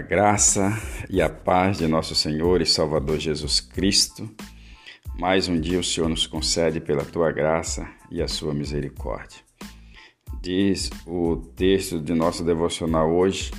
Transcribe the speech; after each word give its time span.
A 0.00 0.02
graça 0.02 0.72
e 1.10 1.20
a 1.20 1.28
paz 1.28 1.76
de 1.76 1.86
nosso 1.86 2.14
Senhor 2.14 2.62
e 2.62 2.66
Salvador 2.66 3.18
Jesus 3.18 3.60
Cristo. 3.60 4.26
Mais 5.18 5.46
um 5.46 5.60
dia 5.60 5.78
o 5.78 5.84
Senhor 5.84 6.08
nos 6.08 6.26
concede 6.26 6.80
pela 6.80 7.04
tua 7.04 7.30
graça 7.30 7.86
e 8.10 8.22
a 8.22 8.26
sua 8.26 8.54
misericórdia. 8.54 9.40
Diz 10.40 10.90
o 11.06 11.36
texto 11.54 12.00
de 12.00 12.14
nosso 12.14 12.42
devocional 12.42 13.12
hoje, 13.12 13.50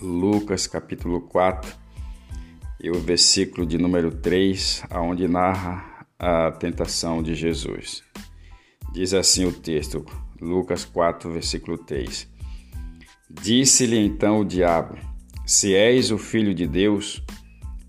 Lucas 0.00 0.68
capítulo 0.68 1.22
4, 1.22 1.74
e 2.80 2.88
o 2.88 3.00
versículo 3.00 3.66
de 3.66 3.76
número 3.76 4.12
3, 4.12 4.84
aonde 4.88 5.26
narra 5.26 6.06
a 6.16 6.52
tentação 6.52 7.24
de 7.24 7.34
Jesus. 7.34 8.04
Diz 8.92 9.12
assim 9.12 9.46
o 9.46 9.52
texto, 9.52 10.06
Lucas 10.40 10.84
4, 10.84 11.28
versículo 11.32 11.76
3. 11.76 12.28
Disse-lhe 13.28 13.98
então 13.98 14.38
o 14.38 14.44
diabo: 14.44 15.09
Se 15.50 15.74
és 15.74 16.12
o 16.12 16.16
filho 16.16 16.54
de 16.54 16.64
Deus, 16.64 17.20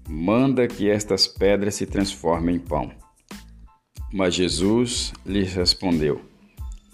manda 0.09 0.67
que 0.67 0.89
estas 0.89 1.27
pedras 1.27 1.75
se 1.75 1.85
transformem 1.85 2.55
em 2.55 2.59
pão. 2.59 2.91
Mas 4.11 4.34
Jesus 4.34 5.13
lhe 5.23 5.43
respondeu: 5.43 6.25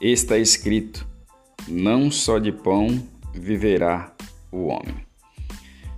Está 0.01 0.37
escrito: 0.37 1.07
Não 1.69 2.11
só 2.11 2.37
de 2.37 2.51
pão 2.51 3.01
viverá 3.33 4.13
o 4.51 4.65
homem. 4.65 5.07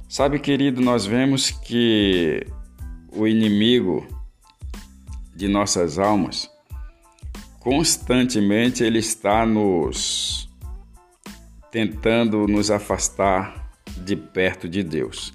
Sabe, 0.07 0.37
querido, 0.37 0.81
nós 0.81 1.03
vemos 1.03 1.49
que 1.49 2.45
o 3.11 3.25
inimigo 3.25 4.05
de 5.35 5.47
nossas 5.47 5.97
almas 5.97 6.47
constantemente 7.59 8.83
ele 8.83 8.99
está 8.99 9.47
nos 9.47 10.47
tentando 11.71 12.45
nos 12.45 12.69
afastar 12.69 13.58
de 14.09 14.15
perto 14.15 14.67
de 14.67 14.81
Deus. 14.81 15.31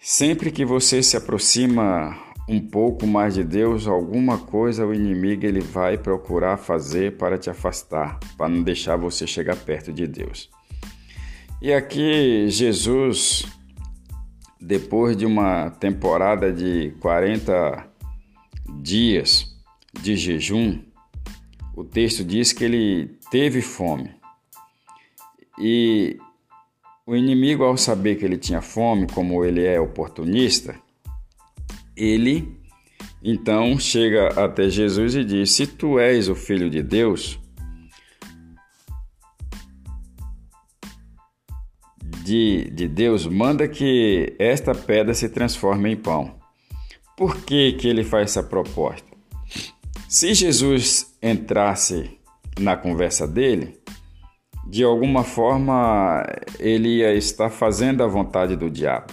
Sempre 0.00 0.52
que 0.52 0.64
você 0.64 1.02
se 1.02 1.16
aproxima 1.16 2.16
um 2.48 2.60
pouco 2.60 3.06
mais 3.06 3.34
de 3.34 3.42
Deus, 3.42 3.88
alguma 3.88 4.38
coisa 4.38 4.86
o 4.86 4.94
inimigo 4.94 5.44
ele 5.44 5.60
vai 5.60 5.98
procurar 5.98 6.56
fazer 6.56 7.16
para 7.16 7.36
te 7.36 7.50
afastar, 7.50 8.20
para 8.36 8.48
não 8.48 8.62
deixar 8.62 8.96
você 8.96 9.26
chegar 9.26 9.56
perto 9.56 9.92
de 9.92 10.06
Deus. 10.06 10.48
E 11.60 11.72
aqui 11.72 12.48
Jesus, 12.48 13.44
depois 14.60 15.16
de 15.16 15.26
uma 15.26 15.70
temporada 15.70 16.52
de 16.52 16.94
40 17.00 17.84
dias 18.80 19.46
de 19.92 20.16
jejum, 20.16 20.80
o 21.76 21.82
texto 21.82 22.24
diz 22.24 22.52
que 22.52 22.64
ele 22.64 23.18
teve 23.30 23.60
fome. 23.60 24.14
E 25.58 26.16
o 27.10 27.16
inimigo, 27.16 27.64
ao 27.64 27.76
saber 27.76 28.14
que 28.14 28.24
ele 28.24 28.38
tinha 28.38 28.62
fome, 28.62 29.04
como 29.12 29.44
ele 29.44 29.66
é 29.66 29.80
oportunista, 29.80 30.76
ele 31.96 32.56
então 33.20 33.76
chega 33.80 34.28
até 34.40 34.70
Jesus 34.70 35.16
e 35.16 35.24
diz: 35.24 35.50
Se 35.50 35.66
tu 35.66 35.98
és 35.98 36.28
o 36.28 36.36
filho 36.36 36.70
de 36.70 36.84
Deus, 36.84 37.40
de, 42.22 42.70
de 42.70 42.86
Deus, 42.86 43.26
manda 43.26 43.66
que 43.66 44.36
esta 44.38 44.72
pedra 44.72 45.12
se 45.12 45.28
transforme 45.28 45.90
em 45.90 45.96
pão. 45.96 46.38
Por 47.16 47.38
que, 47.38 47.72
que 47.72 47.88
ele 47.88 48.04
faz 48.04 48.30
essa 48.30 48.42
proposta? 48.44 49.10
Se 50.08 50.32
Jesus 50.32 51.12
entrasse 51.20 52.20
na 52.56 52.76
conversa 52.76 53.26
dele, 53.26 53.79
de 54.70 54.84
alguma 54.84 55.24
forma 55.24 56.24
ele 56.60 56.98
ia 56.98 57.12
estar 57.12 57.50
fazendo 57.50 58.04
a 58.04 58.06
vontade 58.06 58.54
do 58.54 58.70
diabo 58.70 59.12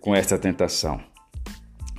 com 0.00 0.14
essa 0.14 0.36
tentação. 0.36 1.00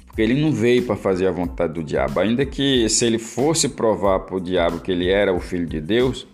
Porque 0.06 0.22
ele 0.22 0.39
não 0.39 0.51
veio 0.51 0.85
para 0.85 0.95
fazer 0.95 1.25
a 1.25 1.31
vontade 1.31 1.73
do 1.73 1.83
diabo, 1.83 2.19
ainda 2.19 2.45
que 2.45 2.88
se 2.88 3.03
ele 3.03 3.17
fosse 3.17 3.67
provar 3.69 4.19
para 4.19 4.35
o 4.35 4.39
diabo 4.39 4.79
que 4.79 4.91
ele 4.91 5.09
era 5.09 5.33
o 5.33 5.39
filho 5.39 5.66
de 5.66 5.81
Deus, 5.81 6.27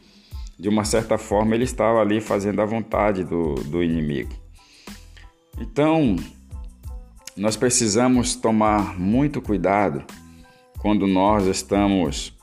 de 0.60 0.68
uma 0.68 0.84
certa 0.84 1.18
forma 1.18 1.56
ele 1.56 1.64
estava 1.64 2.02
ali 2.02 2.20
fazendo 2.20 2.62
a 2.62 2.66
vontade 2.66 3.24
do, 3.24 3.56
do 3.56 3.82
inimigo. 3.82 4.34
Então, 5.62 6.18
nós 7.38 7.56
precisamos 7.56 8.36
tomar 8.36 9.00
muito 9.00 9.42
cuidado 9.42 10.04
quando 10.80 11.08
nós 11.08 11.46
estamos 11.48 12.38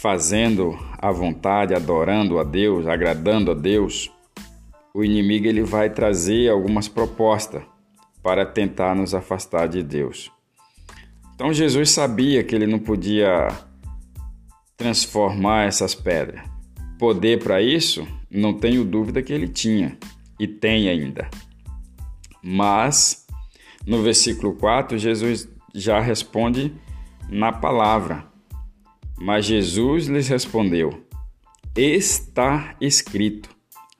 fazendo 0.00 0.78
a 0.96 1.10
vontade, 1.10 1.74
adorando 1.74 2.38
a 2.38 2.44
Deus, 2.44 2.86
agradando 2.86 3.50
a 3.50 3.54
Deus, 3.54 4.08
o 4.94 5.02
inimigo 5.02 5.46
ele 5.48 5.62
vai 5.62 5.90
trazer 5.90 6.48
algumas 6.48 6.86
propostas 6.86 7.64
para 8.22 8.46
tentar 8.46 8.94
nos 8.94 9.12
afastar 9.12 9.66
de 9.66 9.82
Deus. 9.82 10.30
Então 11.34 11.52
Jesus 11.52 11.90
sabia 11.90 12.44
que 12.44 12.54
ele 12.54 12.66
não 12.66 12.78
podia 12.78 13.48
transformar 14.76 15.66
essas 15.66 15.96
pedras. 15.96 16.48
Poder 16.96 17.42
para 17.42 17.60
isso, 17.60 18.06
não 18.30 18.54
tenho 18.54 18.84
dúvida 18.84 19.20
que 19.20 19.32
ele 19.32 19.48
tinha 19.48 19.98
e 20.38 20.46
tem 20.46 20.88
ainda. 20.88 21.28
Mas 22.40 23.26
no 23.84 24.00
versículo 24.00 24.54
4, 24.54 24.96
Jesus 24.96 25.48
já 25.74 25.98
responde 25.98 26.72
na 27.28 27.50
palavra. 27.50 28.28
Mas 29.20 29.46
Jesus 29.46 30.06
lhes 30.06 30.28
respondeu: 30.28 31.04
Está 31.76 32.76
escrito: 32.80 33.50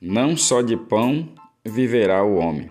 não 0.00 0.36
só 0.36 0.62
de 0.62 0.76
pão 0.76 1.34
viverá 1.64 2.24
o 2.24 2.36
homem. 2.36 2.70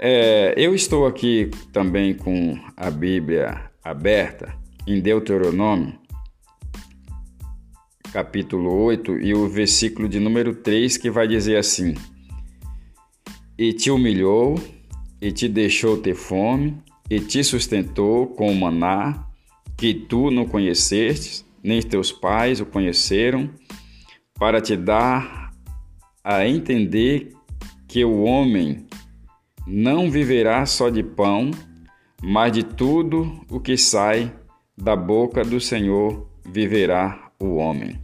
É, 0.00 0.54
eu 0.56 0.74
estou 0.74 1.06
aqui 1.06 1.50
também 1.72 2.14
com 2.14 2.58
a 2.76 2.90
Bíblia 2.90 3.70
aberta 3.84 4.52
em 4.86 5.00
Deuteronômio, 5.00 5.96
capítulo 8.12 8.74
8, 8.82 9.18
e 9.18 9.34
o 9.34 9.48
versículo 9.48 10.08
de 10.08 10.18
número 10.18 10.54
3, 10.54 10.96
que 10.96 11.10
vai 11.10 11.28
dizer 11.28 11.56
assim: 11.56 11.94
E 13.56 13.72
te 13.72 13.90
humilhou, 13.90 14.58
e 15.20 15.30
te 15.30 15.46
deixou 15.46 15.98
ter 15.98 16.14
fome, 16.14 16.76
e 17.08 17.20
te 17.20 17.44
sustentou 17.44 18.26
com 18.28 18.50
o 18.50 18.56
maná 18.56 19.28
que 19.82 19.92
tu 19.92 20.30
não 20.30 20.46
conhecestes, 20.46 21.44
nem 21.60 21.82
teus 21.82 22.12
pais 22.12 22.60
o 22.60 22.64
conheceram, 22.64 23.50
para 24.32 24.60
te 24.60 24.76
dar 24.76 25.52
a 26.22 26.46
entender 26.46 27.32
que 27.88 28.04
o 28.04 28.22
homem 28.22 28.86
não 29.66 30.08
viverá 30.08 30.64
só 30.66 30.88
de 30.88 31.02
pão, 31.02 31.50
mas 32.22 32.52
de 32.52 32.62
tudo 32.62 33.44
o 33.50 33.58
que 33.58 33.76
sai 33.76 34.32
da 34.78 34.94
boca 34.94 35.42
do 35.42 35.60
Senhor 35.60 36.30
viverá 36.46 37.32
o 37.40 37.56
homem. 37.56 38.00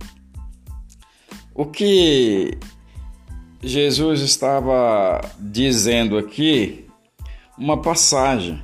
O 1.55 1.65
que 1.65 2.59
Jesus 3.63 4.21
estava 4.21 5.21
dizendo 5.39 6.19
aqui, 6.19 6.87
uma 7.57 7.81
passagem 7.81 8.61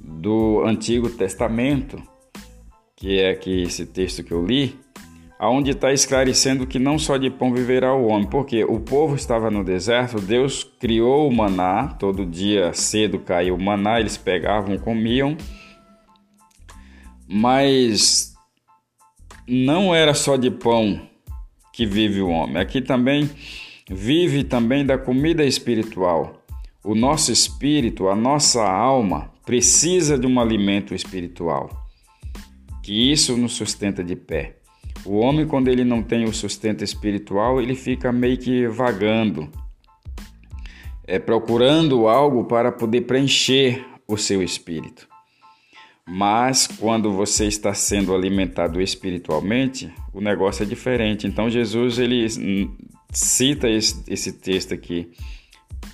do 0.00 0.62
Antigo 0.64 1.10
Testamento, 1.10 2.00
que 2.98 3.20
é 3.20 3.30
aqui 3.30 3.62
esse 3.62 3.86
texto 3.86 4.24
que 4.24 4.32
eu 4.32 4.44
li, 4.44 4.76
aonde 5.38 5.70
está 5.70 5.92
esclarecendo 5.92 6.66
que 6.66 6.80
não 6.80 6.98
só 6.98 7.16
de 7.16 7.30
pão 7.30 7.54
viverá 7.54 7.94
o 7.94 8.08
homem, 8.08 8.26
porque 8.28 8.64
o 8.64 8.80
povo 8.80 9.14
estava 9.14 9.52
no 9.52 9.62
deserto, 9.62 10.20
Deus 10.20 10.64
criou 10.64 11.28
o 11.28 11.32
maná, 11.32 11.86
todo 11.86 12.26
dia 12.26 12.72
cedo 12.72 13.20
caiu 13.20 13.54
o 13.54 13.62
maná, 13.62 14.00
eles 14.00 14.16
pegavam, 14.16 14.76
comiam, 14.78 15.36
mas 17.28 18.34
não 19.46 19.94
era 19.94 20.12
só 20.12 20.36
de 20.36 20.50
pão 20.50 21.00
que 21.72 21.86
vive 21.86 22.20
o 22.20 22.28
homem. 22.28 22.60
Aqui 22.60 22.82
também 22.82 23.30
vive 23.88 24.42
também 24.42 24.84
da 24.84 24.98
comida 24.98 25.44
espiritual. 25.44 26.42
O 26.82 26.96
nosso 26.96 27.30
espírito, 27.30 28.08
a 28.08 28.16
nossa 28.16 28.68
alma 28.68 29.30
precisa 29.46 30.18
de 30.18 30.26
um 30.26 30.40
alimento 30.40 30.96
espiritual 30.96 31.87
que 32.88 33.12
isso 33.12 33.36
nos 33.36 33.52
sustenta 33.52 34.02
de 34.02 34.16
pé. 34.16 34.56
O 35.04 35.18
homem, 35.18 35.46
quando 35.46 35.68
ele 35.68 35.84
não 35.84 36.02
tem 36.02 36.24
o 36.24 36.32
sustento 36.32 36.82
espiritual, 36.82 37.60
ele 37.60 37.74
fica 37.74 38.10
meio 38.10 38.38
que 38.38 38.66
vagando, 38.66 39.46
é, 41.06 41.18
procurando 41.18 42.08
algo 42.08 42.44
para 42.44 42.72
poder 42.72 43.02
preencher 43.02 43.84
o 44.06 44.16
seu 44.16 44.42
espírito. 44.42 45.06
Mas 46.06 46.66
quando 46.66 47.12
você 47.12 47.44
está 47.44 47.74
sendo 47.74 48.14
alimentado 48.14 48.80
espiritualmente, 48.80 49.92
o 50.14 50.22
negócio 50.22 50.62
é 50.62 50.66
diferente. 50.66 51.26
Então 51.26 51.50
Jesus 51.50 51.98
ele 51.98 52.26
cita 53.12 53.68
esse, 53.68 54.02
esse 54.08 54.32
texto 54.32 54.72
aqui 54.72 55.10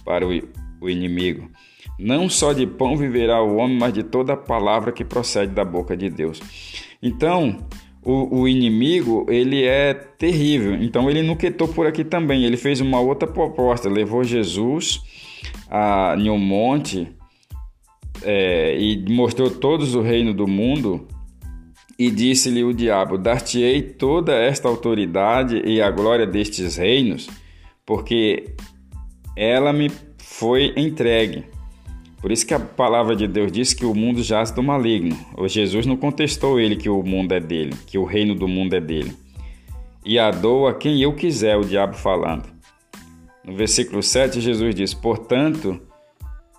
para 0.04 0.24
o, 0.24 0.30
o 0.84 0.90
inimigo. 0.90 1.50
Não 1.98 2.28
só 2.28 2.52
de 2.52 2.66
pão 2.66 2.96
viverá 2.96 3.42
o 3.42 3.56
homem, 3.56 3.78
mas 3.78 3.92
de 3.92 4.02
toda 4.02 4.36
palavra 4.36 4.92
que 4.92 5.04
procede 5.04 5.52
da 5.52 5.64
boca 5.64 5.96
de 5.96 6.10
Deus. 6.10 6.40
Então, 7.02 7.66
o, 8.04 8.40
o 8.40 8.48
inimigo 8.48 9.26
ele 9.28 9.64
é 9.64 9.94
terrível. 9.94 10.74
Então 10.74 11.10
ele 11.10 11.22
não 11.22 11.36
por 11.68 11.86
aqui 11.86 12.04
também. 12.04 12.44
Ele 12.44 12.56
fez 12.56 12.80
uma 12.80 13.00
outra 13.00 13.26
proposta, 13.26 13.88
levou 13.88 14.22
Jesus 14.22 15.00
a, 15.70 16.14
em 16.18 16.28
um 16.28 16.38
monte 16.38 17.08
é, 18.22 18.78
e 18.78 19.04
mostrou 19.10 19.50
todos 19.50 19.94
o 19.94 20.02
reino 20.02 20.34
do 20.34 20.46
mundo 20.46 21.06
e 21.98 22.10
disse-lhe 22.10 22.62
o 22.62 22.74
diabo: 22.74 23.16
Dar-te-ei 23.16 23.80
toda 23.82 24.34
esta 24.34 24.68
autoridade 24.68 25.62
e 25.64 25.80
a 25.80 25.90
glória 25.90 26.26
destes 26.26 26.76
reinos, 26.76 27.28
porque 27.86 28.54
ela 29.36 29.72
me 29.72 29.90
foi 30.24 30.72
entregue. 30.76 31.44
Por 32.20 32.32
isso 32.32 32.46
que 32.46 32.54
a 32.54 32.58
palavra 32.58 33.14
de 33.14 33.28
Deus 33.28 33.52
diz 33.52 33.74
que 33.74 33.84
o 33.84 33.94
mundo 33.94 34.22
jaz 34.22 34.50
do 34.50 34.62
maligno. 34.62 35.16
O 35.36 35.46
Jesus 35.46 35.84
não 35.84 35.96
contestou 35.96 36.58
ele 36.58 36.74
que 36.74 36.88
o 36.88 37.02
mundo 37.02 37.32
é 37.32 37.40
dele, 37.40 37.74
que 37.86 37.98
o 37.98 38.04
reino 38.04 38.34
do 38.34 38.48
mundo 38.48 38.74
é 38.74 38.80
dele. 38.80 39.14
E 40.04 40.18
a 40.18 40.30
dou 40.30 40.66
a 40.66 40.74
quem 40.74 41.00
eu 41.00 41.14
quiser, 41.14 41.56
o 41.56 41.64
diabo 41.64 41.94
falando. 41.94 42.48
No 43.44 43.54
versículo 43.54 44.02
7, 44.02 44.40
Jesus 44.40 44.74
diz: 44.74 44.94
Portanto, 44.94 45.80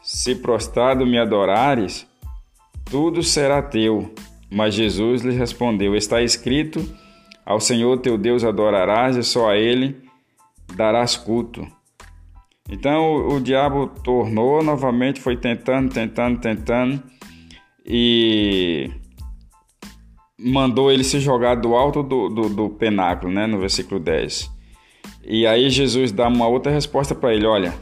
se 0.02 0.36
prostrado 0.36 1.06
me 1.06 1.18
adorares, 1.18 2.08
tudo 2.86 3.24
será 3.24 3.62
teu. 3.62 4.14
Mas 4.50 4.76
Jesus 4.76 5.24
lhe 5.24 5.34
respondeu: 5.34 5.96
Está 5.96 6.22
escrito: 6.22 6.88
Ao 7.44 7.60
Senhor 7.60 7.98
teu 7.98 8.18
Deus 8.18 8.44
adorarás 8.44 9.18
e 9.18 9.24
só 9.24 9.50
a 9.50 9.58
ele 9.58 9.98
darás 10.76 11.18
culto. 11.18 11.68
Então 12.70 13.14
o, 13.14 13.36
o 13.36 13.40
diabo 13.40 13.88
tornou 14.04 14.64
novamente, 14.64 15.20
foi 15.20 15.38
tentando, 15.38 15.94
tentando, 15.94 16.40
tentando 16.40 17.04
e 17.86 18.90
mandou 20.38 20.92
ele 20.92 21.04
se 21.04 21.20
jogar 21.20 21.56
do 21.56 21.76
alto 21.76 22.02
do, 22.02 22.30
do, 22.30 22.50
do 22.50 22.70
penáculo, 22.70 23.32
né, 23.32 23.46
no 23.46 23.60
versículo 23.60 24.00
10. 24.00 24.52
E 25.24 25.46
aí 25.46 25.70
Jesus 25.70 26.12
dá 26.12 26.28
uma 26.28 26.48
outra 26.48 26.72
resposta 26.72 27.14
para 27.14 27.34
ele: 27.34 27.46
olha, 27.46 27.74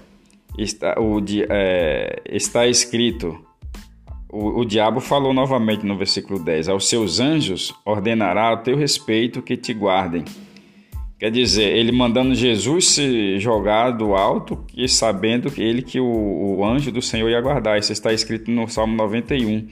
está, 0.58 1.00
o, 1.00 1.24
é, 1.50 2.22
está 2.26 2.68
escrito. 2.68 3.38
O, 4.30 4.62
o 4.62 4.66
diabo 4.66 5.00
falou 5.00 5.34
novamente 5.34 5.86
no 5.86 5.98
versículo 5.98 6.40
10: 6.40 6.70
Aos 6.70 6.90
seus 6.90 7.20
anjos 7.20 7.74
ordenará 7.86 8.52
a 8.52 8.58
teu 8.58 8.76
respeito 8.76 9.42
que 9.42 9.56
te 9.56 9.74
guardem 9.74 10.26
Quer 11.24 11.32
dizer, 11.32 11.78
ele 11.78 11.94
mandando 11.94 12.36
Jesus 12.36 12.86
se 12.86 13.40
jogar 13.40 13.92
do 13.92 14.14
alto 14.14 14.62
e 14.76 14.90
sabendo 14.90 15.50
que 15.50 15.64
ele 15.64 15.82
que 15.82 15.98
o, 15.98 16.58
o 16.58 16.66
anjo 16.66 16.92
do 16.92 17.02
Senhor 17.02 17.30
ia 17.30 17.40
guardar. 17.40 17.80
Isso 17.80 17.94
está 17.94 18.12
escrito 18.12 18.52
no 18.52 18.68
Salmo 18.68 18.94
91. 18.98 19.66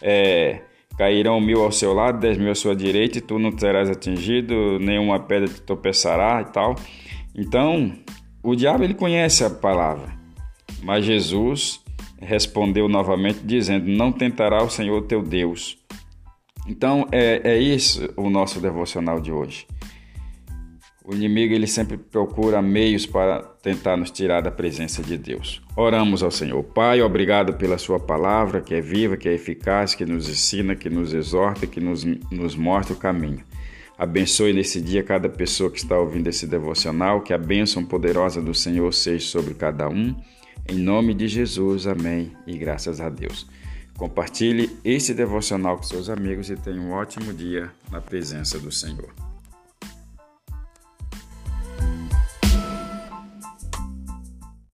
É, 0.00 0.60
cairão 0.96 1.40
mil 1.40 1.64
ao 1.64 1.72
seu 1.72 1.92
lado, 1.92 2.20
dez 2.20 2.38
mil 2.38 2.52
à 2.52 2.54
sua 2.54 2.76
direita, 2.76 3.18
e 3.18 3.20
tu 3.20 3.40
não 3.40 3.50
terás 3.50 3.90
atingido, 3.90 4.78
nenhuma 4.78 5.18
pedra 5.18 5.48
te 5.48 5.60
tropeçará 5.62 6.42
e 6.42 6.52
tal. 6.52 6.76
Então, 7.34 7.92
o 8.40 8.54
diabo 8.54 8.84
ele 8.84 8.94
conhece 8.94 9.42
a 9.42 9.50
palavra, 9.50 10.14
mas 10.84 11.04
Jesus 11.04 11.80
respondeu 12.22 12.88
novamente 12.88 13.40
dizendo: 13.42 13.88
Não 13.88 14.12
tentará 14.12 14.62
o 14.62 14.70
Senhor 14.70 15.02
teu 15.08 15.24
Deus. 15.24 15.76
Então, 16.68 17.04
é, 17.10 17.40
é 17.42 17.58
isso 17.58 18.08
o 18.16 18.30
nosso 18.30 18.60
devocional 18.60 19.20
de 19.20 19.32
hoje. 19.32 19.66
O 21.08 21.14
inimigo 21.14 21.54
ele 21.54 21.66
sempre 21.66 21.96
procura 21.96 22.60
meios 22.60 23.06
para 23.06 23.40
tentar 23.62 23.96
nos 23.96 24.10
tirar 24.10 24.42
da 24.42 24.50
presença 24.50 25.02
de 25.02 25.16
Deus. 25.16 25.62
Oramos 25.74 26.22
ao 26.22 26.30
Senhor. 26.30 26.62
Pai, 26.62 27.00
obrigado 27.00 27.54
pela 27.54 27.78
sua 27.78 27.98
palavra, 27.98 28.60
que 28.60 28.74
é 28.74 28.82
viva, 28.82 29.16
que 29.16 29.26
é 29.26 29.32
eficaz, 29.32 29.94
que 29.94 30.04
nos 30.04 30.28
ensina, 30.28 30.76
que 30.76 30.90
nos 30.90 31.14
exorta, 31.14 31.66
que 31.66 31.80
nos, 31.80 32.04
nos 32.30 32.54
mostra 32.54 32.92
o 32.92 32.98
caminho. 32.98 33.42
Abençoe 33.96 34.52
nesse 34.52 34.82
dia 34.82 35.02
cada 35.02 35.30
pessoa 35.30 35.70
que 35.70 35.78
está 35.78 35.98
ouvindo 35.98 36.28
esse 36.28 36.46
devocional, 36.46 37.22
que 37.22 37.32
a 37.32 37.38
bênção 37.38 37.82
poderosa 37.86 38.42
do 38.42 38.52
Senhor 38.52 38.92
seja 38.92 39.26
sobre 39.26 39.54
cada 39.54 39.88
um. 39.88 40.14
Em 40.68 40.76
nome 40.76 41.14
de 41.14 41.26
Jesus, 41.26 41.86
amém 41.86 42.32
e 42.46 42.58
graças 42.58 43.00
a 43.00 43.08
Deus. 43.08 43.46
Compartilhe 43.96 44.76
esse 44.84 45.14
devocional 45.14 45.78
com 45.78 45.84
seus 45.84 46.10
amigos 46.10 46.50
e 46.50 46.54
tenha 46.54 46.78
um 46.78 46.92
ótimo 46.92 47.32
dia 47.32 47.70
na 47.90 47.98
presença 47.98 48.58
do 48.58 48.70
Senhor. 48.70 49.27